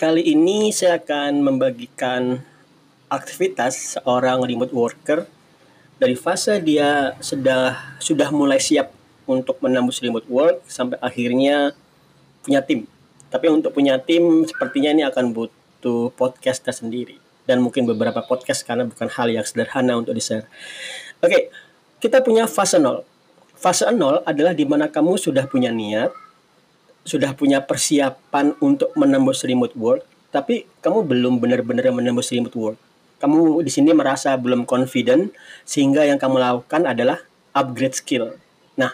Kali 0.00 0.32
ini 0.32 0.72
saya 0.72 0.96
akan 0.96 1.44
membagikan 1.44 2.40
aktivitas 3.12 4.00
seorang 4.00 4.40
remote 4.48 4.72
worker 4.72 5.28
dari 6.00 6.16
fase 6.16 6.56
dia 6.64 7.12
sudah 7.20 7.76
sudah 8.00 8.32
mulai 8.32 8.56
siap 8.56 8.96
untuk 9.28 9.60
menembus 9.60 10.00
remote 10.00 10.24
work 10.32 10.64
sampai 10.64 10.96
akhirnya 11.04 11.76
punya 12.40 12.64
tim. 12.64 12.88
Tapi 13.28 13.52
untuk 13.52 13.76
punya 13.76 14.00
tim 14.00 14.48
sepertinya 14.48 14.88
ini 14.88 15.04
akan 15.04 15.36
butuh 15.36 16.16
podcast 16.16 16.64
tersendiri 16.64 17.20
dan 17.44 17.60
mungkin 17.60 17.84
beberapa 17.84 18.24
podcast 18.24 18.64
karena 18.64 18.88
bukan 18.88 19.04
hal 19.04 19.28
yang 19.28 19.44
sederhana 19.44 20.00
untuk 20.00 20.16
di-share. 20.16 20.48
Oke, 21.20 21.52
kita 22.00 22.24
punya 22.24 22.48
fase 22.48 22.80
0. 22.80 23.04
Fase 23.52 23.84
0 23.84 24.24
adalah 24.24 24.56
di 24.56 24.64
mana 24.64 24.88
kamu 24.88 25.20
sudah 25.20 25.44
punya 25.44 25.68
niat, 25.68 26.08
sudah 27.04 27.32
punya 27.32 27.64
persiapan 27.64 28.56
untuk 28.60 28.92
menembus 28.96 29.42
remote 29.46 29.74
work, 29.76 30.02
tapi 30.30 30.68
kamu 30.84 31.06
belum 31.06 31.34
benar-benar 31.40 31.90
menembus 31.90 32.30
remote 32.30 32.56
work. 32.56 32.78
Kamu 33.20 33.60
di 33.60 33.68
sini 33.68 33.92
merasa 33.92 34.32
belum 34.36 34.64
confident, 34.64 35.32
sehingga 35.68 36.08
yang 36.08 36.16
kamu 36.16 36.40
lakukan 36.40 36.88
adalah 36.88 37.20
upgrade 37.52 37.96
skill. 37.96 38.32
Nah, 38.80 38.92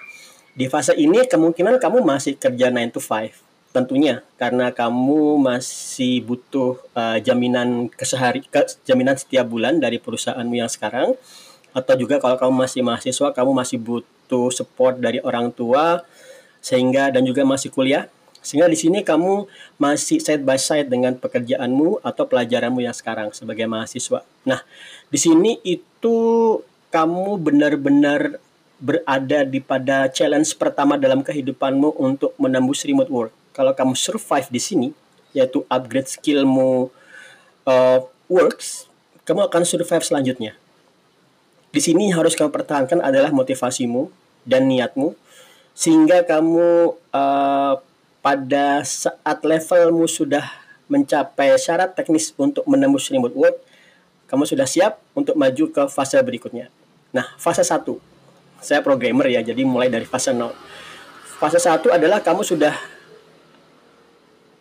di 0.56 0.66
fase 0.66 0.96
ini 0.96 1.22
kemungkinan 1.28 1.78
kamu 1.78 2.02
masih 2.02 2.34
kerja 2.40 2.72
9 2.72 2.96
to 2.96 3.00
5 3.02 3.46
tentunya 3.76 4.24
karena 4.40 4.72
kamu 4.72 5.36
masih 5.36 6.24
butuh 6.24 6.80
uh, 6.96 7.20
jaminan 7.20 7.92
kesehari 7.92 8.40
ke, 8.48 8.64
jaminan 8.88 9.20
setiap 9.20 9.44
bulan 9.44 9.76
dari 9.76 10.00
perusahaanmu 10.00 10.56
yang 10.56 10.72
sekarang 10.72 11.12
atau 11.76 11.92
juga 12.00 12.16
kalau 12.16 12.40
kamu 12.40 12.64
masih 12.64 12.80
mahasiswa 12.80 13.36
kamu 13.36 13.52
masih 13.52 13.76
butuh 13.76 14.48
support 14.48 14.96
dari 14.96 15.20
orang 15.20 15.52
tua 15.52 16.00
sehingga 16.66 17.14
dan 17.14 17.22
juga 17.22 17.46
masih 17.46 17.70
kuliah. 17.70 18.10
Sehingga 18.42 18.66
di 18.66 18.78
sini 18.78 19.06
kamu 19.06 19.46
masih 19.78 20.18
side 20.18 20.42
by 20.42 20.58
side 20.58 20.90
dengan 20.90 21.14
pekerjaanmu 21.14 22.02
atau 22.02 22.26
pelajaranmu 22.26 22.82
yang 22.82 22.94
sekarang 22.94 23.30
sebagai 23.30 23.66
mahasiswa. 23.70 24.26
Nah, 24.42 24.62
di 25.10 25.18
sini 25.18 25.62
itu 25.62 26.16
kamu 26.90 27.38
benar-benar 27.38 28.42
berada 28.82 29.42
di 29.46 29.58
pada 29.62 30.10
challenge 30.10 30.54
pertama 30.58 30.98
dalam 30.98 31.22
kehidupanmu 31.22 31.98
untuk 31.98 32.34
menembus 32.38 32.82
remote 32.86 33.10
work. 33.10 33.32
Kalau 33.54 33.74
kamu 33.74 33.94
survive 33.94 34.50
di 34.50 34.60
sini 34.62 34.88
yaitu 35.34 35.66
upgrade 35.68 36.08
skillmu 36.08 36.88
uh, 37.68 38.00
works 38.30 38.88
kamu 39.26 39.50
akan 39.50 39.62
survive 39.66 40.06
selanjutnya. 40.06 40.54
Di 41.74 41.82
sini 41.82 42.14
harus 42.14 42.38
kamu 42.38 42.54
pertahankan 42.54 43.02
adalah 43.02 43.34
motivasimu 43.34 44.08
dan 44.46 44.70
niatmu 44.70 45.18
sehingga 45.76 46.24
kamu 46.24 46.96
uh, 47.12 47.74
pada 48.24 48.80
saat 48.82 49.38
levelmu 49.44 50.08
sudah 50.08 50.42
mencapai 50.88 51.52
syarat 51.60 51.92
teknis 51.92 52.32
untuk 52.40 52.64
menembus 52.64 53.12
remote 53.12 53.36
work 53.36 53.56
kamu 54.26 54.42
sudah 54.48 54.66
siap 54.66 54.98
untuk 55.14 55.38
maju 55.38 55.64
ke 55.70 55.82
fase 55.86 56.18
berikutnya. 56.18 56.72
Nah 57.14 57.28
fase 57.38 57.62
1 57.62 57.84
saya 58.60 58.80
programmer 58.80 59.28
ya 59.28 59.44
jadi 59.44 59.62
mulai 59.62 59.92
dari 59.92 60.08
fase 60.08 60.32
0 60.32 60.50
fase 61.38 61.60
1 61.60 61.84
adalah 61.92 62.24
kamu 62.24 62.42
sudah 62.42 62.74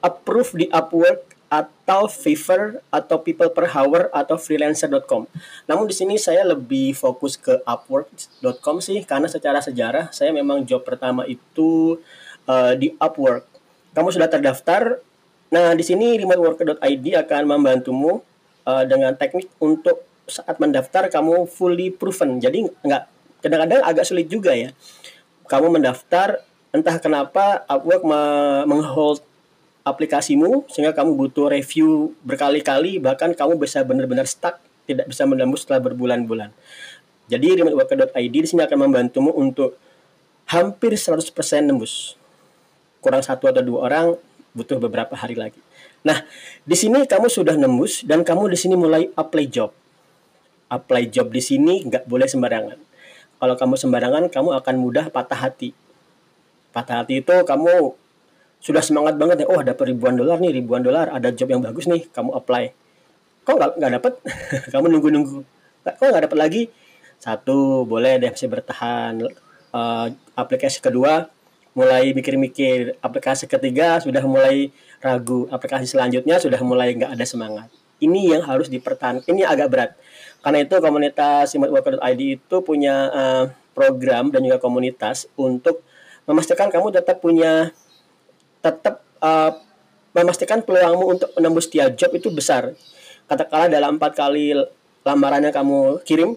approve 0.04 0.52
di 0.54 0.66
Upwork 0.70 1.35
atau 1.56 2.12
Fiverr 2.12 2.84
atau 2.92 3.24
People 3.24 3.48
per 3.56 3.72
Hour 3.72 4.12
atau 4.12 4.36
freelancer.com. 4.36 5.24
Namun 5.72 5.88
di 5.88 5.96
sini 5.96 6.20
saya 6.20 6.44
lebih 6.44 6.92
fokus 6.92 7.40
ke 7.40 7.64
upwork.com 7.64 8.84
sih 8.84 9.00
karena 9.08 9.32
secara 9.32 9.64
sejarah 9.64 10.12
saya 10.12 10.36
memang 10.36 10.68
job 10.68 10.84
pertama 10.84 11.24
itu 11.24 11.96
uh, 12.52 12.74
di 12.76 12.92
Upwork. 13.00 13.48
Kamu 13.96 14.12
sudah 14.12 14.28
terdaftar. 14.28 15.00
Nah, 15.56 15.72
di 15.72 15.84
sini 15.88 16.20
remoteworker.id 16.20 17.06
akan 17.16 17.44
membantumu 17.48 18.20
uh, 18.68 18.84
dengan 18.84 19.16
teknik 19.16 19.48
untuk 19.64 20.04
saat 20.28 20.60
mendaftar 20.60 21.08
kamu 21.08 21.48
fully 21.48 21.94
proven. 21.94 22.44
Jadi 22.44 22.68
nggak 22.68 23.04
kadang-kadang 23.40 23.82
agak 23.86 24.04
sulit 24.04 24.28
juga 24.28 24.52
ya. 24.52 24.76
Kamu 25.48 25.72
mendaftar 25.72 26.42
entah 26.76 26.98
kenapa 27.00 27.64
Upwork 27.72 28.04
menghold 28.68 29.24
aplikasimu 29.86 30.66
sehingga 30.68 30.98
kamu 30.98 31.14
butuh 31.14 31.54
review 31.54 32.18
berkali-kali 32.26 32.98
bahkan 32.98 33.32
kamu 33.38 33.62
bisa 33.62 33.86
benar-benar 33.86 34.26
stuck 34.26 34.58
tidak 34.90 35.06
bisa 35.06 35.30
menembus 35.30 35.62
setelah 35.66 35.86
berbulan-bulan. 35.86 36.50
Jadi 37.30 37.62
remoteworker.id 37.62 38.34
di 38.34 38.50
sini 38.50 38.66
akan 38.66 38.90
membantumu 38.90 39.34
untuk 39.34 39.78
hampir 40.50 40.94
100% 40.94 41.26
nembus. 41.66 42.18
Kurang 43.02 43.22
satu 43.22 43.50
atau 43.50 43.62
dua 43.62 43.80
orang 43.90 44.06
butuh 44.54 44.78
beberapa 44.82 45.14
hari 45.18 45.38
lagi. 45.38 45.58
Nah, 46.06 46.22
di 46.62 46.78
sini 46.78 47.06
kamu 47.06 47.30
sudah 47.30 47.58
nembus 47.58 48.06
dan 48.06 48.22
kamu 48.22 48.50
di 48.54 48.58
sini 48.58 48.78
mulai 48.78 49.10
apply 49.18 49.46
job. 49.50 49.74
Apply 50.70 51.10
job 51.10 51.34
di 51.34 51.42
sini 51.42 51.86
nggak 51.86 52.06
boleh 52.06 52.30
sembarangan. 52.30 52.78
Kalau 53.42 53.56
kamu 53.58 53.76
sembarangan, 53.78 54.24
kamu 54.32 54.50
akan 54.58 54.76
mudah 54.80 55.06
patah 55.14 55.38
hati. 55.38 55.74
Patah 56.72 57.04
hati 57.04 57.22
itu 57.26 57.36
kamu 57.46 57.94
sudah 58.60 58.82
semangat 58.82 59.16
banget 59.20 59.46
ya 59.46 59.48
oh 59.52 59.62
dapat 59.62 59.94
ribuan 59.94 60.18
dolar 60.18 60.42
nih 60.42 60.62
ribuan 60.62 60.82
dolar. 60.82 61.12
Ada 61.14 61.32
job 61.32 61.52
yang 61.52 61.62
bagus 61.62 61.86
nih 61.86 62.08
kamu 62.10 62.34
apply. 62.34 62.74
Kok 63.46 63.56
nggak 63.56 63.72
nggak 63.78 63.92
dapat 64.02 64.14
kamu 64.74 64.86
nunggu 64.98 65.10
nunggu 65.14 65.40
kok 65.86 66.02
nggak 66.02 66.24
dapat 66.32 66.40
lagi? 66.40 66.64
Satu 67.22 67.86
boleh 67.86 68.18
deh 68.18 68.30
masih 68.34 68.50
bertahan. 68.50 69.22
Uh, 69.76 70.08
aplikasi 70.34 70.82
kedua 70.82 71.30
mulai 71.78 72.16
mikir-mikir. 72.16 72.98
Aplikasi 73.04 73.46
ketiga 73.46 74.02
sudah 74.02 74.24
mulai 74.26 74.74
ragu. 75.04 75.46
Aplikasi 75.54 75.86
selanjutnya 75.86 76.42
sudah 76.42 76.58
mulai 76.66 76.96
nggak 76.98 77.14
ada 77.14 77.26
semangat. 77.28 77.70
Ini 78.02 78.40
yang 78.40 78.44
harus 78.44 78.68
dipertahankan 78.68 79.28
ini 79.30 79.46
agak 79.46 79.68
berat. 79.72 79.92
Karena 80.42 80.62
itu 80.62 80.78
komunitas 80.78 81.58
Worker.id 81.58 82.22
itu 82.22 82.56
punya 82.62 83.10
uh, 83.10 83.44
program 83.74 84.30
dan 84.30 84.42
juga 84.46 84.62
komunitas 84.62 85.26
untuk 85.36 85.82
memastikan 86.26 86.70
kamu 86.70 86.94
tetap 86.94 87.22
punya 87.22 87.74
tetap 88.66 89.06
uh, 89.22 89.54
memastikan 90.18 90.66
peluangmu 90.66 91.06
untuk 91.06 91.30
menembus 91.38 91.70
tiap 91.70 91.94
job 91.94 92.10
itu 92.18 92.34
besar. 92.34 92.74
Katakanlah 93.30 93.70
dalam 93.70 94.02
empat 94.02 94.18
kali 94.18 94.58
lamaran 95.06 95.46
yang 95.46 95.54
kamu 95.54 96.02
kirim, 96.02 96.34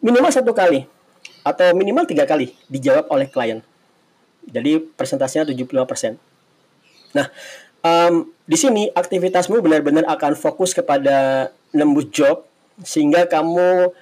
minimal 0.00 0.32
satu 0.32 0.56
kali 0.56 0.88
atau 1.44 1.76
minimal 1.76 2.08
tiga 2.08 2.24
kali 2.24 2.56
dijawab 2.72 3.12
oleh 3.12 3.28
klien. 3.28 3.60
Jadi 4.48 4.80
persentasenya 4.80 5.44
75%. 5.44 6.16
Nah, 7.12 7.26
um, 7.84 8.32
di 8.48 8.56
sini 8.56 8.88
aktivitasmu 8.88 9.60
benar-benar 9.60 10.08
akan 10.08 10.32
fokus 10.36 10.72
kepada 10.72 11.50
nembus 11.76 12.08
job 12.08 12.48
sehingga 12.80 13.28
kamu 13.28 13.92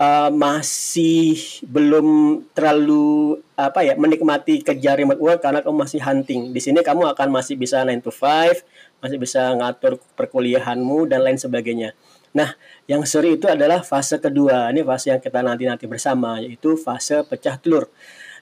uh, 0.00 0.30
masih 0.32 1.40
belum 1.64 2.40
terlalu 2.52 3.40
apa 3.56 3.84
ya 3.84 3.96
menikmati 3.96 4.60
kerja 4.60 4.96
remote 4.96 5.20
work 5.20 5.40
karena 5.44 5.60
kamu 5.64 5.76
masih 5.84 6.00
hunting. 6.04 6.52
Di 6.52 6.60
sini 6.60 6.80
kamu 6.80 7.08
akan 7.16 7.28
masih 7.32 7.56
bisa 7.56 7.84
9 7.84 8.04
to 8.04 8.12
5, 8.12 8.62
masih 9.00 9.18
bisa 9.20 9.52
ngatur 9.56 10.00
perkuliahanmu 10.16 11.08
dan 11.08 11.24
lain 11.24 11.40
sebagainya. 11.40 11.96
Nah, 12.36 12.52
yang 12.84 13.00
seri 13.08 13.40
itu 13.40 13.48
adalah 13.48 13.80
fase 13.80 14.20
kedua. 14.20 14.68
Ini 14.68 14.84
fase 14.84 15.08
yang 15.08 15.20
kita 15.24 15.40
nanti-nanti 15.40 15.88
bersama 15.88 16.36
yaitu 16.36 16.76
fase 16.76 17.24
pecah 17.24 17.56
telur. 17.56 17.88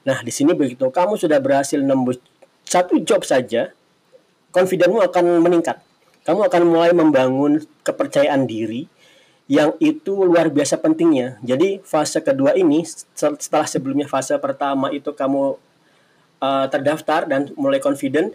Nah, 0.02 0.20
di 0.20 0.34
sini 0.34 0.52
begitu 0.52 0.90
kamu 0.90 1.14
sudah 1.14 1.38
berhasil 1.38 1.78
nembus 1.78 2.18
satu 2.64 2.98
job 3.06 3.22
saja, 3.22 3.70
confidentmu 4.50 4.98
akan 5.04 5.38
meningkat. 5.38 5.78
Kamu 6.24 6.48
akan 6.48 6.62
mulai 6.64 6.90
membangun 6.96 7.60
kepercayaan 7.84 8.48
diri, 8.48 8.88
yang 9.44 9.76
itu 9.76 10.24
luar 10.24 10.48
biasa 10.48 10.80
pentingnya. 10.80 11.36
Jadi 11.44 11.84
fase 11.84 12.20
kedua 12.24 12.56
ini 12.56 12.80
setelah 13.12 13.68
sebelumnya 13.68 14.08
fase 14.08 14.32
pertama 14.40 14.88
itu 14.88 15.12
kamu 15.12 15.60
uh, 16.40 16.66
terdaftar 16.72 17.28
dan 17.28 17.52
mulai 17.56 17.76
confident, 17.76 18.32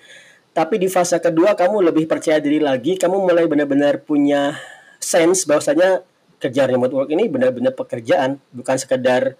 tapi 0.54 0.78
di 0.78 0.86
fase 0.86 1.18
kedua 1.18 1.58
kamu 1.58 1.90
lebih 1.90 2.06
percaya 2.06 2.38
diri 2.38 2.62
lagi, 2.62 2.98
kamu 2.98 3.26
mulai 3.26 3.50
benar-benar 3.50 4.02
punya 4.06 4.54
sense 5.02 5.50
bahwasanya 5.50 6.06
kerja 6.40 6.70
remote 6.70 6.94
work 6.94 7.10
ini 7.10 7.26
benar-benar 7.26 7.74
pekerjaan, 7.74 8.38
bukan 8.54 8.78
sekedar 8.78 9.34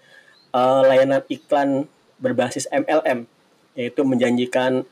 uh, 0.50 0.82
layanan 0.84 1.22
iklan 1.30 1.86
berbasis 2.18 2.66
MLM, 2.68 3.24
yaitu 3.78 4.02
menjanjikan 4.02 4.84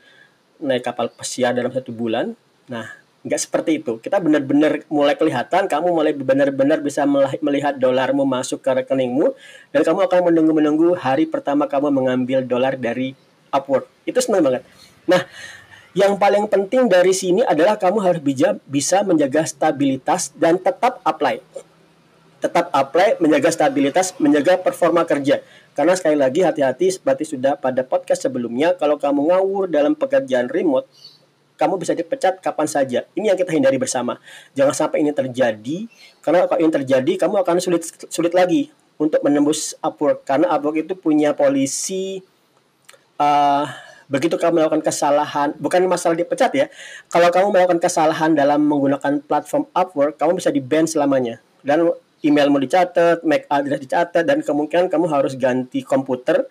naik 0.59 0.83
kapal 0.83 1.11
pesiar 1.11 1.51
dalam 1.55 1.71
satu 1.71 1.91
bulan. 1.91 2.35
Nah, 2.67 2.87
nggak 3.29 3.41
seperti 3.45 3.77
itu. 3.77 4.01
Kita 4.01 4.17
benar-benar 4.17 4.81
mulai 4.89 5.13
kelihatan, 5.13 5.69
kamu 5.69 5.93
mulai 5.93 6.17
benar-benar 6.17 6.81
bisa 6.81 7.05
melihat 7.39 7.77
dolarmu 7.77 8.25
masuk 8.25 8.65
ke 8.65 8.73
rekeningmu, 8.81 9.37
dan 9.69 9.85
kamu 9.85 10.09
akan 10.09 10.33
menunggu-menunggu 10.33 10.97
hari 10.97 11.29
pertama 11.29 11.69
kamu 11.69 11.93
mengambil 11.93 12.41
dolar 12.41 12.73
dari 12.73 13.13
Upwork. 13.53 13.85
Itu 14.09 14.17
senang 14.21 14.45
banget. 14.45 14.65
Nah, 15.05 15.25
yang 15.97 16.17
paling 16.21 16.45
penting 16.49 16.85
dari 16.85 17.13
sini 17.17 17.41
adalah 17.45 17.77
kamu 17.77 17.97
harus 18.01 18.21
bisa, 18.21 18.57
bisa 18.69 19.01
menjaga 19.01 19.45
stabilitas 19.45 20.33
dan 20.37 20.61
tetap 20.61 21.01
apply. 21.01 21.41
Tetap 22.39 22.69
apply, 22.71 23.17
menjaga 23.17 23.49
stabilitas, 23.49 24.13
menjaga 24.21 24.61
performa 24.61 25.03
kerja. 25.03 25.41
Karena 25.73 25.97
sekali 25.97 26.15
lagi 26.15 26.45
hati-hati 26.45 26.93
seperti 26.93 27.25
sudah 27.25 27.57
pada 27.57 27.81
podcast 27.81 28.21
sebelumnya, 28.21 28.77
kalau 28.77 29.01
kamu 29.01 29.33
ngawur 29.33 29.65
dalam 29.65 29.97
pekerjaan 29.97 30.47
remote, 30.47 30.85
kamu 31.59 31.75
bisa 31.75 31.91
dipecat 31.91 32.39
kapan 32.39 32.67
saja. 32.71 33.03
Ini 33.11 33.35
yang 33.35 33.37
kita 33.37 33.51
hindari 33.51 33.75
bersama. 33.75 34.15
Jangan 34.55 34.71
sampai 34.71 35.03
ini 35.03 35.11
terjadi, 35.11 35.91
karena 36.23 36.47
kalau 36.47 36.59
ini 36.63 36.71
terjadi, 36.71 37.11
kamu 37.19 37.43
akan 37.43 37.59
sulit 37.59 37.83
sulit 38.07 38.31
lagi 38.31 38.71
untuk 38.95 39.19
menembus 39.23 39.75
Upwork 39.83 40.23
karena 40.23 40.47
Upwork 40.55 40.79
itu 40.87 40.95
punya 40.95 41.35
polisi 41.35 42.23
uh, 43.19 43.67
begitu 44.09 44.35
kamu 44.41 44.59
melakukan 44.63 44.81
kesalahan, 44.81 45.53
bukan 45.61 45.85
masalah 45.85 46.17
dipecat 46.17 46.51
ya. 46.57 46.65
Kalau 47.13 47.29
kamu 47.29 47.53
melakukan 47.53 47.77
kesalahan 47.77 48.33
dalam 48.33 48.65
menggunakan 48.65 49.21
platform 49.21 49.69
Upwork, 49.71 50.17
kamu 50.17 50.41
bisa 50.41 50.49
di 50.49 50.59
ban 50.59 50.89
selamanya. 50.89 51.37
Dan 51.61 51.93
emailmu 52.25 52.57
dicatat, 52.57 53.21
MAC 53.21 53.45
address 53.47 53.79
dicatat, 53.85 54.25
dan 54.25 54.41
kemungkinan 54.41 54.89
kamu 54.89 55.05
harus 55.07 55.37
ganti 55.37 55.85
komputer, 55.85 56.49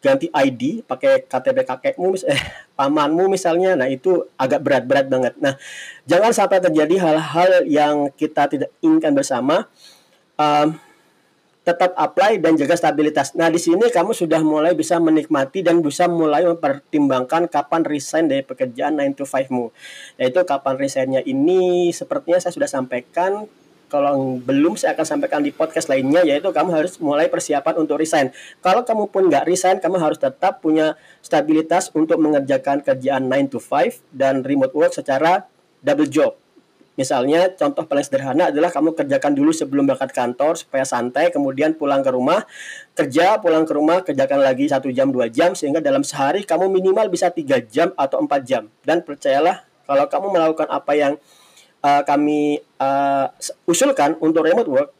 ganti 0.00 0.32
ID, 0.32 0.84
pakai 0.88 1.28
KTP 1.28 1.64
kakekmu, 1.68 2.16
eh 2.24 2.40
pamanmu 2.78 3.28
misalnya. 3.28 3.76
Nah 3.76 3.88
itu 3.88 4.26
agak 4.40 4.64
berat-berat 4.64 5.06
banget. 5.06 5.34
Nah 5.38 5.54
jangan 6.08 6.32
sampai 6.32 6.58
terjadi 6.60 6.96
hal-hal 7.00 7.68
yang 7.68 8.08
kita 8.16 8.48
tidak 8.48 8.70
inginkan 8.80 9.12
bersama. 9.12 9.68
Um, 10.40 10.80
tetap 11.60 11.92
apply 11.92 12.40
dan 12.40 12.56
jaga 12.56 12.72
stabilitas. 12.72 13.36
Nah, 13.36 13.52
di 13.52 13.60
sini 13.60 13.92
kamu 13.92 14.16
sudah 14.16 14.40
mulai 14.40 14.72
bisa 14.72 14.96
menikmati 14.96 15.60
dan 15.60 15.84
bisa 15.84 16.08
mulai 16.08 16.42
mempertimbangkan 16.48 17.46
kapan 17.52 17.84
resign 17.84 18.32
dari 18.32 18.40
pekerjaan 18.40 18.96
9 18.96 19.20
to 19.20 19.28
5-mu. 19.28 19.68
Yaitu 20.16 20.40
kapan 20.48 20.74
resignnya 20.80 21.20
ini 21.20 21.92
sepertinya 21.92 22.40
saya 22.40 22.56
sudah 22.56 22.70
sampaikan 22.70 23.44
kalau 23.90 24.38
belum 24.38 24.78
saya 24.78 24.94
akan 24.94 25.06
sampaikan 25.18 25.42
di 25.42 25.50
podcast 25.50 25.90
lainnya 25.90 26.22
yaitu 26.22 26.48
kamu 26.54 26.70
harus 26.70 26.96
mulai 27.02 27.26
persiapan 27.26 27.82
untuk 27.82 27.98
resign. 27.98 28.30
Kalau 28.62 28.86
kamu 28.86 29.10
pun 29.10 29.26
nggak 29.26 29.44
resign, 29.50 29.82
kamu 29.82 29.98
harus 29.98 30.22
tetap 30.22 30.62
punya 30.62 30.94
stabilitas 31.20 31.90
untuk 31.92 32.22
mengerjakan 32.22 32.86
kerjaan 32.86 33.26
9 33.26 33.50
to 33.50 33.58
5 33.58 34.00
dan 34.14 34.46
remote 34.46 34.72
work 34.72 34.94
secara 34.94 35.50
double 35.82 36.06
job. 36.06 36.38
Misalnya 37.00 37.48
contoh 37.56 37.88
paling 37.88 38.04
sederhana 38.04 38.52
adalah 38.52 38.68
kamu 38.68 38.92
kerjakan 38.92 39.32
dulu 39.32 39.56
sebelum 39.56 39.88
berangkat 39.88 40.12
kantor 40.12 40.60
supaya 40.60 40.84
santai, 40.84 41.32
kemudian 41.32 41.72
pulang 41.72 42.04
ke 42.04 42.12
rumah, 42.12 42.44
kerja, 42.92 43.40
pulang 43.40 43.64
ke 43.64 43.72
rumah, 43.72 44.04
kerjakan 44.04 44.44
lagi 44.44 44.68
satu 44.68 44.92
jam 44.92 45.08
dua 45.08 45.32
jam 45.32 45.56
sehingga 45.56 45.80
dalam 45.80 46.04
sehari 46.04 46.44
kamu 46.44 46.68
minimal 46.68 47.08
bisa 47.08 47.32
tiga 47.32 47.56
jam 47.56 47.96
atau 47.96 48.20
empat 48.20 48.40
jam. 48.44 48.68
Dan 48.84 49.00
percayalah 49.00 49.64
kalau 49.88 50.06
kamu 50.12 50.26
melakukan 50.28 50.68
apa 50.68 50.92
yang 50.92 51.16
uh, 51.84 52.02
kami 52.04 52.60
uh, 52.80 53.28
usulkan 53.68 54.16
untuk 54.20 54.44
remote 54.44 54.70
work, 54.70 54.90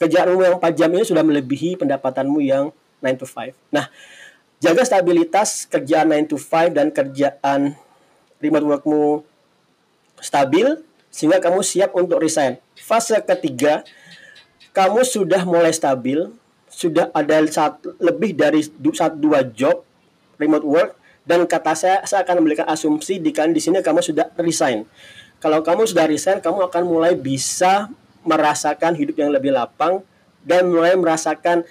kerjaanmu 0.00 0.40
yang 0.42 0.56
4 0.60 0.78
jam 0.78 0.90
ini 0.92 1.04
sudah 1.04 1.24
melebihi 1.24 1.80
pendapatanmu 1.80 2.38
yang 2.42 2.74
9 3.00 3.20
to 3.20 3.26
5. 3.28 3.54
Nah, 3.72 3.88
jaga 4.60 4.82
stabilitas 4.84 5.68
kerjaan 5.68 6.12
9 6.12 6.32
to 6.32 6.36
5 6.40 6.76
dan 6.76 6.88
kerjaan 6.90 7.76
remote 8.40 8.66
workmu 8.66 9.24
stabil 10.20 10.80
sehingga 11.12 11.38
kamu 11.38 11.62
siap 11.62 11.94
untuk 11.94 12.18
resign. 12.18 12.58
Fase 12.74 13.20
ketiga, 13.22 13.86
kamu 14.74 15.06
sudah 15.06 15.46
mulai 15.46 15.70
stabil, 15.70 16.26
sudah 16.66 17.12
ada 17.14 17.38
saat, 17.46 17.78
lebih 18.02 18.34
dari 18.34 18.66
satu 18.66 19.14
dua 19.14 19.46
job 19.46 19.86
remote 20.40 20.66
work 20.66 20.90
dan 21.24 21.46
kata 21.46 21.72
saya 21.72 21.96
saya 22.04 22.26
akan 22.26 22.42
memberikan 22.42 22.66
asumsi 22.66 23.22
di 23.22 23.30
kan 23.30 23.54
di 23.54 23.62
sini 23.62 23.78
kamu 23.80 24.02
sudah 24.02 24.28
resign. 24.36 24.84
Kalau 25.44 25.60
kamu 25.60 25.84
sudah 25.84 26.08
resign, 26.08 26.40
kamu 26.40 26.72
akan 26.72 26.82
mulai 26.88 27.12
bisa 27.12 27.92
merasakan 28.24 28.96
hidup 28.96 29.20
yang 29.20 29.28
lebih 29.28 29.52
lapang 29.52 30.00
dan 30.40 30.72
mulai 30.72 30.96
merasakan 30.96 31.68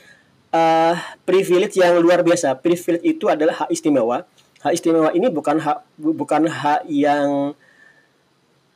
uh, 0.54 0.94
privilege 1.25 1.81
yang 1.81 1.98
luar 1.98 2.22
biasa. 2.22 2.54
Privilege 2.62 3.02
itu 3.02 3.25
adalah 3.34 3.66
hak 3.66 3.74
istimewa. 3.74 4.30
Hak 4.62 4.78
istimewa 4.78 5.10
ini 5.18 5.25
bukan 5.34 5.58
hak 5.58 5.90
bukan 5.98 6.54
hak 6.54 6.86
yang 6.86 7.58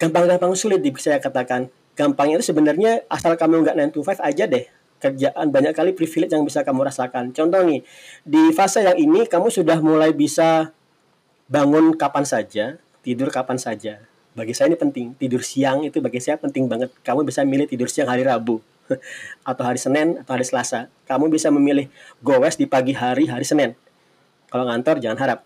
gampang-gampang 0.02 0.58
sulit 0.58 0.82
bisa 0.82 1.14
saya 1.14 1.22
katakan. 1.22 1.70
Gampangnya 1.94 2.42
itu 2.42 2.50
sebenarnya 2.50 3.06
asal 3.06 3.38
kamu 3.38 3.70
nggak 3.70 3.78
9 3.94 3.94
to 3.94 4.02
5 4.02 4.18
aja 4.18 4.50
deh. 4.50 4.66
Kerjaan 4.98 5.54
banyak 5.54 5.78
kali 5.78 5.94
privilege 5.94 6.34
yang 6.34 6.42
bisa 6.42 6.66
kamu 6.66 6.90
rasakan. 6.90 7.38
Contoh 7.38 7.62
nih, 7.62 7.86
di 8.26 8.50
fase 8.50 8.82
yang 8.82 8.98
ini 8.98 9.30
kamu 9.30 9.54
sudah 9.54 9.78
mulai 9.78 10.10
bisa 10.10 10.74
bangun 11.46 11.94
kapan 11.94 12.26
saja, 12.26 12.82
tidur 13.06 13.30
kapan 13.30 13.62
saja. 13.62 14.02
Bagi 14.38 14.54
saya 14.54 14.70
ini 14.70 14.78
penting. 14.78 15.18
Tidur 15.18 15.42
siang 15.42 15.82
itu 15.82 15.98
bagi 15.98 16.22
saya 16.22 16.38
penting 16.38 16.70
banget. 16.70 16.94
Kamu 17.02 17.26
bisa 17.26 17.42
milih 17.42 17.66
tidur 17.66 17.90
siang 17.90 18.06
hari 18.06 18.22
Rabu 18.22 18.62
atau 19.50 19.64
hari 19.66 19.82
Senin 19.82 20.22
atau 20.22 20.38
hari 20.38 20.46
Selasa. 20.46 20.94
Kamu 21.10 21.34
bisa 21.34 21.50
memilih 21.50 21.90
gowes 22.22 22.54
di 22.54 22.70
pagi 22.70 22.94
hari 22.94 23.26
hari 23.26 23.42
Senin. 23.42 23.74
Kalau 24.54 24.70
ngantor 24.70 25.02
jangan 25.02 25.18
harap. 25.18 25.40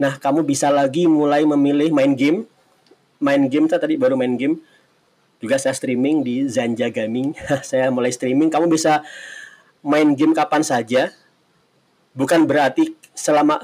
Nah, 0.00 0.16
kamu 0.16 0.48
bisa 0.48 0.72
lagi 0.72 1.04
mulai 1.04 1.44
memilih 1.44 1.92
main 1.92 2.16
game 2.16 2.48
main 3.18 3.50
game 3.50 3.66
saya 3.66 3.82
tadi 3.82 3.98
baru 3.98 4.14
main 4.14 4.38
game 4.38 4.62
juga 5.38 5.58
saya 5.58 5.74
streaming 5.74 6.22
di 6.22 6.46
Zanja 6.46 6.90
Gaming 6.90 7.34
saya 7.68 7.90
mulai 7.90 8.14
streaming 8.14 8.50
kamu 8.50 8.70
bisa 8.70 9.02
main 9.82 10.14
game 10.14 10.34
kapan 10.34 10.62
saja 10.62 11.10
bukan 12.14 12.46
berarti 12.46 12.94
selama 13.14 13.62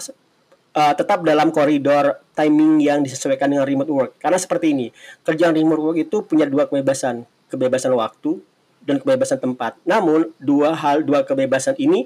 uh, 0.75 0.93
tetap 0.93 1.23
dalam 1.23 1.55
koridor 1.55 2.21
timing 2.35 2.83
yang 2.83 3.01
disesuaikan 3.01 3.51
dengan 3.51 3.65
remote 3.65 3.91
work 3.91 4.13
karena 4.19 4.37
seperti 4.37 4.75
ini 4.75 4.87
kerjaan 5.23 5.55
remote 5.55 5.83
work 5.83 5.99
itu 5.99 6.27
punya 6.27 6.45
dua 6.45 6.67
kebebasan 6.67 7.25
kebebasan 7.49 7.95
waktu 7.95 8.43
dan 8.85 9.01
kebebasan 9.01 9.41
tempat 9.41 9.79
namun 9.87 10.35
dua 10.37 10.77
hal 10.77 11.07
dua 11.07 11.25
kebebasan 11.25 11.79
ini 11.81 12.05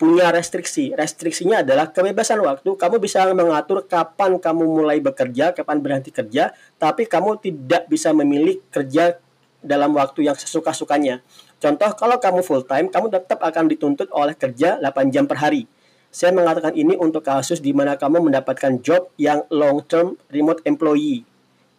punya 0.00 0.32
restriksi. 0.32 0.96
Restriksinya 0.96 1.60
adalah 1.60 1.92
kebebasan 1.92 2.40
waktu. 2.40 2.72
Kamu 2.72 2.96
bisa 2.96 3.28
mengatur 3.36 3.84
kapan 3.84 4.40
kamu 4.40 4.64
mulai 4.64 4.96
bekerja, 4.96 5.52
kapan 5.52 5.84
berhenti 5.84 6.08
kerja, 6.08 6.56
tapi 6.80 7.04
kamu 7.04 7.36
tidak 7.44 7.84
bisa 7.84 8.08
memilih 8.16 8.64
kerja 8.72 9.20
dalam 9.60 9.92
waktu 9.92 10.24
yang 10.24 10.32
sesuka-sukanya. 10.32 11.20
Contoh, 11.60 11.92
kalau 11.92 12.16
kamu 12.16 12.40
full 12.40 12.64
time, 12.64 12.88
kamu 12.88 13.12
tetap 13.12 13.44
akan 13.44 13.68
dituntut 13.68 14.08
oleh 14.16 14.32
kerja 14.32 14.80
8 14.80 15.12
jam 15.12 15.28
per 15.28 15.36
hari. 15.36 15.68
Saya 16.10 16.34
mengatakan 16.34 16.74
ini 16.74 16.98
untuk 16.98 17.22
kasus 17.22 17.62
di 17.62 17.70
mana 17.70 17.94
kamu 17.94 18.26
mendapatkan 18.26 18.82
job 18.82 19.14
yang 19.14 19.46
long 19.46 19.78
term 19.86 20.18
remote 20.26 20.58
employee. 20.66 21.22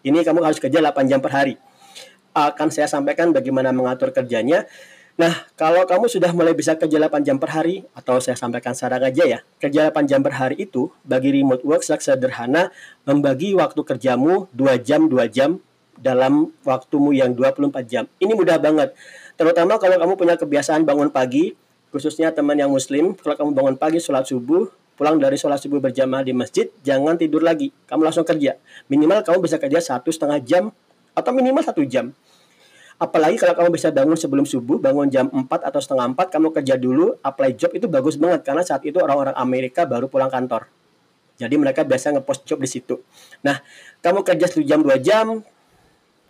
Ini 0.07 0.24
kamu 0.24 0.39
harus 0.39 0.56
kerja 0.56 0.80
8 0.80 1.04
jam 1.12 1.19
per 1.19 1.36
hari. 1.36 1.60
Akan 2.31 2.72
saya 2.72 2.88
sampaikan 2.88 3.36
bagaimana 3.36 3.75
mengatur 3.75 4.16
kerjanya. 4.16 4.72
Nah, 5.19 5.36
kalau 5.60 5.83
kamu 5.83 6.07
sudah 6.07 6.31
mulai 6.31 6.56
bisa 6.56 6.80
kerja 6.80 6.95
8 6.95 7.28
jam 7.28 7.36
per 7.36 7.51
hari, 7.51 7.83
atau 7.92 8.24
saya 8.24 8.39
sampaikan 8.39 8.72
secara 8.72 9.04
aja 9.04 9.28
ya, 9.28 9.39
kerja 9.60 9.92
8 9.92 10.07
jam 10.07 10.24
per 10.24 10.31
hari 10.31 10.63
itu 10.63 10.88
bagi 11.04 11.36
remote 11.36 11.68
work 11.68 11.84
sederhana 11.84 12.72
membagi 13.04 13.51
waktu 13.51 13.84
kerjamu 13.84 14.48
2 14.55 14.79
jam 14.79 15.12
2 15.12 15.27
jam 15.27 15.60
dalam 16.00 16.55
waktumu 16.63 17.12
yang 17.12 17.36
24 17.36 17.84
jam. 17.84 18.08
Ini 18.17 18.32
mudah 18.32 18.58
banget. 18.58 18.96
Terutama 19.36 19.75
kalau 19.75 20.00
kamu 20.00 20.13
punya 20.15 20.36
kebiasaan 20.39 20.88
bangun 20.88 21.12
pagi, 21.12 21.53
khususnya 21.91 22.31
teman 22.31 22.55
yang 22.55 22.71
muslim, 22.71 23.13
kalau 23.13 23.36
kamu 23.36 23.51
bangun 23.51 23.75
pagi 23.77 24.00
sholat 24.00 24.25
subuh, 24.25 24.71
pulang 24.95 25.19
dari 25.19 25.36
sholat 25.36 25.60
subuh 25.60 25.83
berjamaah 25.83 26.24
di 26.24 26.31
masjid, 26.31 26.71
jangan 26.81 27.19
tidur 27.19 27.43
lagi. 27.43 27.69
Kamu 27.86 28.01
langsung 28.07 28.24
kerja. 28.24 28.57
Minimal 28.88 29.21
kamu 29.27 29.38
bisa 29.43 29.60
kerja 29.60 29.79
satu 29.83 30.10
setengah 30.10 30.39
jam 30.41 30.63
atau 31.12 31.31
minimal 31.36 31.62
satu 31.62 31.83
jam. 31.83 32.15
Apalagi 33.01 33.41
kalau 33.41 33.57
kamu 33.57 33.69
bisa 33.74 33.89
bangun 33.89 34.13
sebelum 34.13 34.45
subuh, 34.45 34.77
bangun 34.77 35.10
jam 35.10 35.25
4 35.25 35.50
atau 35.50 35.81
setengah 35.81 36.13
4, 36.13 36.38
kamu 36.38 36.48
kerja 36.53 36.77
dulu, 36.77 37.17
apply 37.25 37.57
job 37.57 37.74
itu 37.74 37.89
bagus 37.89 38.13
banget 38.13 38.45
karena 38.45 38.62
saat 38.62 38.86
itu 38.86 39.01
orang-orang 39.01 39.33
Amerika 39.33 39.89
baru 39.89 40.05
pulang 40.05 40.29
kantor. 40.29 40.69
Jadi 41.41 41.57
mereka 41.57 41.81
biasa 41.81 42.13
ngepost 42.13 42.45
job 42.45 42.62
di 42.62 42.69
situ. 42.69 43.01
Nah, 43.41 43.57
kamu 44.05 44.21
kerja 44.21 44.45
satu 44.45 44.62
jam 44.62 44.86
dua 44.86 45.01
jam, 45.01 45.41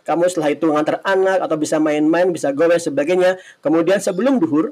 kamu 0.07 0.23
setelah 0.31 0.55
itu 0.55 0.63
ngantar 0.63 1.03
anak 1.03 1.43
atau 1.43 1.59
bisa 1.59 1.75
main-main, 1.75 2.31
bisa 2.31 2.55
go 2.55 2.63
dan 2.71 2.79
sebagainya. 2.79 3.35
Kemudian 3.59 3.99
sebelum 3.99 4.39
duhur, 4.39 4.71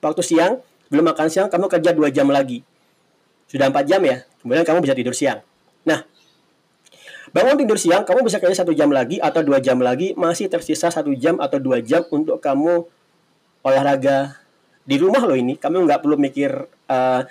waktu 0.00 0.22
siang, 0.22 0.60
belum 0.88 1.12
makan 1.12 1.28
siang, 1.28 1.48
kamu 1.50 1.66
kerja 1.70 1.90
dua 1.92 2.08
jam 2.12 2.28
lagi. 2.30 2.62
Sudah 3.46 3.70
empat 3.70 3.86
jam 3.86 4.02
ya, 4.02 4.26
kemudian 4.42 4.66
kamu 4.66 4.82
bisa 4.82 4.94
tidur 4.94 5.14
siang. 5.14 5.40
Nah, 5.86 6.02
Bangun 7.36 7.60
tidur 7.60 7.76
siang, 7.76 8.06
kamu 8.08 8.24
bisa 8.24 8.40
kerja 8.40 8.64
satu 8.64 8.72
jam 8.72 8.88
lagi 8.88 9.20
atau 9.20 9.44
dua 9.44 9.60
jam 9.60 9.76
lagi, 9.76 10.16
masih 10.16 10.48
tersisa 10.48 10.88
satu 10.88 11.12
jam 11.12 11.36
atau 11.36 11.60
dua 11.60 11.84
jam 11.84 12.00
untuk 12.08 12.40
kamu 12.40 12.88
olahraga 13.60 14.40
di 14.88 14.96
rumah 14.96 15.20
loh 15.20 15.36
ini. 15.36 15.60
Kamu 15.60 15.84
nggak 15.84 16.00
perlu 16.00 16.16
mikir 16.16 16.64
uh, 16.64 17.22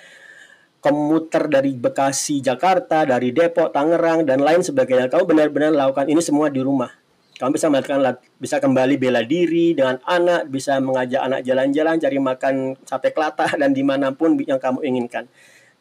komuter 0.78 1.50
dari 1.50 1.74
Bekasi, 1.74 2.38
Jakarta, 2.38 3.02
dari 3.02 3.34
Depok, 3.34 3.74
Tangerang, 3.74 4.22
dan 4.22 4.46
lain 4.46 4.62
sebagainya. 4.62 5.10
Kamu 5.10 5.26
benar-benar 5.26 5.74
lakukan 5.74 6.06
ini 6.06 6.22
semua 6.22 6.54
di 6.54 6.62
rumah. 6.62 6.94
Kamu 7.36 7.52
bisa 7.52 7.68
melakukan 7.68 8.16
bisa 8.40 8.56
kembali 8.56 8.96
bela 8.96 9.20
diri 9.20 9.76
dengan 9.76 10.00
anak, 10.08 10.48
bisa 10.48 10.80
mengajak 10.80 11.20
anak 11.20 11.40
jalan-jalan, 11.44 12.00
cari 12.00 12.16
makan 12.16 12.54
sate 12.88 13.12
kelata 13.12 13.44
dan 13.60 13.76
di 13.76 13.84
mana 13.84 14.16
pun 14.16 14.40
yang 14.40 14.56
kamu 14.56 14.80
inginkan. 14.84 15.28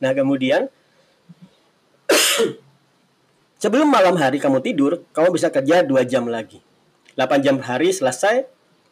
Nah 0.03 0.12
kemudian 0.12 0.67
Sebelum 3.55 3.88
malam 3.88 4.19
hari 4.19 4.38
kamu 4.38 4.62
tidur, 4.62 5.01
kamu 5.15 5.33
bisa 5.33 5.50
kerja 5.50 5.81
2 5.81 6.05
jam 6.05 6.27
lagi. 6.27 6.62
8 7.17 7.39
jam 7.41 7.57
hari 7.63 7.89
selesai, 7.89 8.45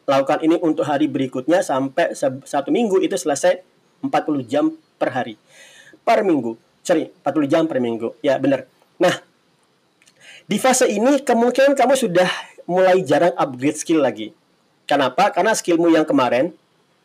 lakukan 0.08 0.40
ini 0.42 0.56
untuk 0.58 0.88
hari 0.88 1.06
berikutnya 1.06 1.60
sampai 1.60 2.16
satu 2.16 2.72
minggu 2.72 2.98
itu 3.04 3.14
selesai 3.14 3.60
40 4.02 4.10
jam 4.50 4.72
per 4.96 5.12
hari. 5.12 5.38
Per 6.02 6.26
minggu. 6.26 6.56
Sorry, 6.82 7.12
40 7.22 7.46
jam 7.46 7.62
per 7.68 7.78
minggu. 7.78 8.16
Ya, 8.24 8.40
benar. 8.40 8.66
Nah, 8.98 9.14
Di 10.44 10.60
fase 10.60 10.84
ini 10.92 11.24
kemungkinan 11.24 11.72
kamu 11.72 11.96
sudah 11.96 12.28
mulai 12.64 13.00
jarang 13.04 13.32
upgrade 13.36 13.78
skill 13.78 14.00
lagi. 14.00 14.32
Kenapa? 14.84 15.32
Karena 15.32 15.56
skillmu 15.56 15.88
yang 15.88 16.04
kemarin 16.04 16.52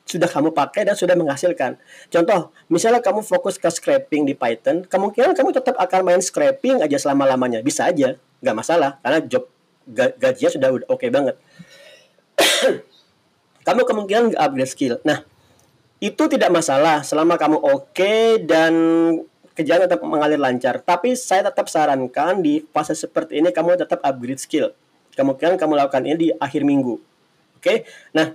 sudah 0.09 0.25
kamu 0.25 0.49
pakai 0.51 0.89
dan 0.89 0.97
sudah 0.97 1.13
menghasilkan. 1.13 1.77
Contoh, 2.09 2.49
misalnya 2.65 2.99
kamu 2.99 3.21
fokus 3.21 3.61
ke 3.61 3.69
scraping 3.69 4.25
di 4.25 4.33
Python, 4.33 4.81
kemungkinan 4.89 5.37
kamu 5.37 5.53
tetap 5.53 5.77
akan 5.77 6.01
main 6.01 6.21
scraping 6.23 6.81
aja 6.81 6.97
selama-lamanya. 6.97 7.61
Bisa 7.61 7.85
aja, 7.85 8.17
nggak 8.41 8.55
masalah, 8.57 8.97
karena 9.05 9.19
job 9.21 9.45
gajinya 10.17 10.49
sudah 10.49 10.69
oke 10.73 10.97
okay 10.97 11.09
banget. 11.13 11.37
kamu 13.67 13.81
kemungkinan 13.85 14.23
nggak 14.33 14.41
upgrade 14.41 14.71
skill. 14.73 14.95
Nah, 15.05 15.21
itu 16.01 16.23
tidak 16.25 16.49
masalah 16.49 17.05
selama 17.05 17.37
kamu 17.37 17.61
oke 17.61 17.93
okay 17.93 18.41
dan 18.41 18.73
kerjaan 19.53 19.85
tetap 19.85 20.01
mengalir 20.01 20.41
lancar. 20.41 20.81
Tapi 20.81 21.13
saya 21.13 21.51
tetap 21.51 21.69
sarankan 21.69 22.41
di 22.41 22.65
fase 22.73 22.97
seperti 22.97 23.43
ini 23.43 23.53
kamu 23.53 23.77
tetap 23.77 24.01
upgrade 24.01 24.41
skill. 24.41 24.73
Kemungkinan 25.19 25.59
kamu 25.59 25.75
lakukan 25.75 26.07
ini 26.07 26.15
di 26.15 26.29
akhir 26.31 26.63
minggu. 26.63 26.95
Oke, 27.59 27.59
okay? 27.59 27.77
nah 28.15 28.31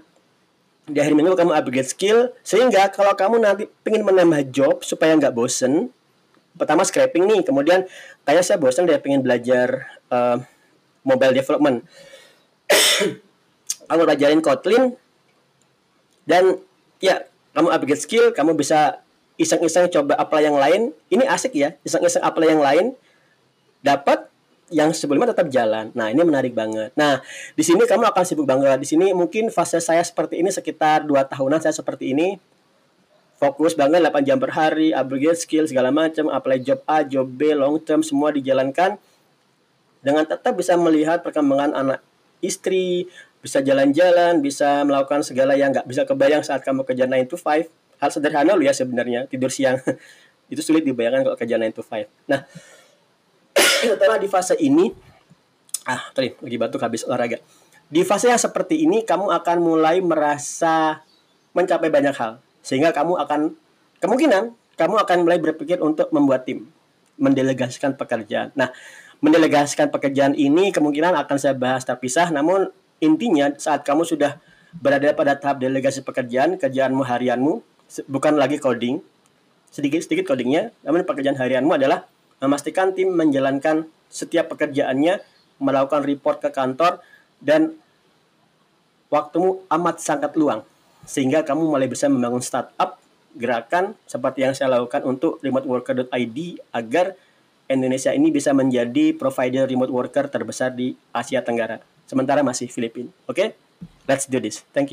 di 0.85 1.00
akhir 1.00 1.17
minggu 1.17 1.33
kamu 1.33 1.57
upgrade 1.57 1.88
skill 1.88 2.29
sehingga 2.45 2.93
kalau 2.93 3.17
kamu 3.17 3.41
nanti 3.41 3.64
pengen 3.81 4.05
menambah 4.05 4.53
job 4.53 4.85
supaya 4.85 5.17
nggak 5.17 5.33
bosen 5.33 5.88
pertama 6.61 6.85
scraping 6.85 7.25
nih 7.25 7.41
kemudian 7.41 7.88
kayak 8.29 8.45
saya 8.45 8.61
bosen 8.61 8.85
dia 8.85 9.00
pengen 9.00 9.25
belajar 9.25 9.88
uh, 10.12 10.45
mobile 11.00 11.33
development 11.33 11.88
kamu 13.88 14.00
belajarin 14.05 14.45
Kotlin 14.45 14.93
dan 16.29 16.61
ya 17.00 17.25
kamu 17.57 17.69
upgrade 17.73 18.03
skill 18.05 18.37
kamu 18.37 18.53
bisa 18.53 19.00
iseng-iseng 19.41 19.88
coba 19.88 20.21
apply 20.21 20.43
yang 20.45 20.61
lain 20.61 20.93
ini 21.09 21.25
asik 21.25 21.57
ya 21.57 21.81
iseng-iseng 21.81 22.21
apply 22.21 22.53
yang 22.53 22.61
lain 22.61 22.87
dapat 23.81 24.29
yang 24.73 24.94
sebelumnya 24.97 25.37
tetap 25.37 25.52
jalan. 25.52 25.92
Nah, 25.92 26.09
ini 26.09 26.25
menarik 26.25 26.56
banget. 26.56 26.94
Nah, 26.97 27.21
di 27.52 27.61
sini 27.61 27.85
kamu 27.85 28.09
akan 28.09 28.25
sibuk 28.25 28.49
banget. 28.49 28.80
Di 28.80 28.88
sini 28.88 29.12
mungkin 29.12 29.52
fase 29.52 29.76
saya 29.83 30.00
seperti 30.00 30.40
ini 30.40 30.49
sekitar 30.49 31.04
dua 31.04 31.28
tahunan 31.28 31.61
saya 31.61 31.75
seperti 31.76 32.16
ini. 32.16 32.40
Fokus 33.35 33.75
banget 33.75 33.99
8 33.99 34.25
jam 34.25 34.38
per 34.38 34.54
hari, 34.54 34.94
upgrade 34.94 35.37
skill 35.37 35.66
segala 35.66 35.90
macam, 35.90 36.30
apply 36.30 36.62
job 36.62 36.80
A, 36.87 37.02
job 37.02 37.26
B, 37.26 37.50
long 37.52 37.83
term 37.83 38.00
semua 38.00 38.30
dijalankan 38.30 38.97
dengan 40.00 40.23
tetap 40.23 40.54
bisa 40.54 40.78
melihat 40.78 41.21
perkembangan 41.21 41.75
anak 41.75 42.00
istri, 42.38 43.11
bisa 43.42 43.64
jalan-jalan, 43.64 44.40
bisa 44.44 44.85
melakukan 44.85 45.21
segala 45.26 45.56
yang 45.56 45.73
nggak 45.73 45.85
bisa 45.85 46.04
kebayang 46.09 46.40
saat 46.47 46.64
kamu 46.64 46.87
kerja 46.87 47.04
9 47.11 47.26
to 47.28 47.37
5. 47.37 47.68
Hal 48.00 48.11
sederhana 48.12 48.52
loh 48.54 48.64
ya 48.64 48.73
sebenarnya, 48.73 49.26
tidur 49.26 49.49
siang. 49.49 49.83
Itu 50.52 50.61
sulit 50.61 50.85
dibayangkan 50.85 51.25
kalau 51.26 51.37
kerja 51.37 51.56
9 51.56 51.76
to 51.76 51.83
5. 51.83 52.06
Nah, 52.30 52.44
setelah 53.88 54.17
di 54.17 54.29
fase 54.31 54.55
ini 54.59 54.88
ah 55.85 56.09
tadi 56.17 56.33
lagi 56.41 56.57
batuk 56.57 56.81
habis 56.81 57.05
olahraga. 57.05 57.41
Di 57.85 58.00
fase 58.03 58.33
yang 58.33 58.41
seperti 58.41 58.81
ini 58.83 59.05
kamu 59.05 59.29
akan 59.29 59.57
mulai 59.61 60.00
merasa 60.00 61.05
mencapai 61.53 61.93
banyak 61.93 62.17
hal 62.17 62.41
sehingga 62.64 62.91
kamu 62.97 63.21
akan 63.21 63.53
kemungkinan 64.00 64.57
kamu 64.75 64.95
akan 65.05 65.17
mulai 65.23 65.38
berpikir 65.38 65.79
untuk 65.85 66.11
membuat 66.11 66.49
tim 66.49 66.67
mendelegasikan 67.21 67.95
pekerjaan. 67.95 68.50
Nah 68.59 68.73
mendelegasikan 69.23 69.88
pekerjaan 69.88 70.35
ini 70.35 70.75
kemungkinan 70.75 71.14
akan 71.14 71.37
saya 71.41 71.55
bahas 71.55 71.85
terpisah 71.87 72.29
namun 72.29 72.69
intinya 73.00 73.53
saat 73.57 73.85
kamu 73.85 74.05
sudah 74.05 74.37
berada 74.75 75.14
pada 75.14 75.38
tahap 75.38 75.62
delegasi 75.62 76.03
pekerjaan 76.03 76.59
kerjaanmu 76.59 77.00
harianmu 77.00 77.62
bukan 78.11 78.35
lagi 78.35 78.59
coding 78.59 78.99
sedikit 79.71 80.03
sedikit 80.03 80.35
codingnya 80.35 80.75
namun 80.83 81.07
pekerjaan 81.07 81.38
harianmu 81.38 81.73
adalah 81.79 82.07
memastikan 82.45 82.93
tim 82.93 83.09
menjalankan 83.17 83.89
setiap 84.13 84.53
pekerjaannya, 84.53 85.25
melakukan 85.59 86.05
report 86.05 86.45
ke 86.45 86.53
kantor, 86.53 87.01
dan 87.41 87.75
waktumu 89.09 89.65
amat 89.73 90.05
sangat 90.05 90.37
luang. 90.37 90.61
Sehingga 91.09 91.41
kamu 91.43 91.73
mulai 91.73 91.89
bisa 91.89 92.07
membangun 92.13 92.45
startup, 92.45 93.01
gerakan 93.35 93.99
seperti 94.07 94.47
yang 94.47 94.55
saya 94.55 94.79
lakukan 94.79 95.03
untuk 95.09 95.43
remoteworker.id 95.43 96.39
agar 96.71 97.19
Indonesia 97.67 98.13
ini 98.13 98.31
bisa 98.31 98.53
menjadi 98.53 99.17
provider 99.17 99.67
remote 99.67 99.91
worker 99.91 100.29
terbesar 100.29 100.71
di 100.77 100.95
Asia 101.11 101.41
Tenggara. 101.41 101.81
Sementara 102.05 102.45
masih 102.45 102.69
Filipina. 102.69 103.11
Oke? 103.25 103.35
Okay? 103.35 103.49
Let's 104.05 104.29
do 104.29 104.37
this. 104.37 104.63
Thank 104.77 104.93